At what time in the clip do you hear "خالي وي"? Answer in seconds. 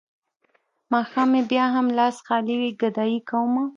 2.25-2.71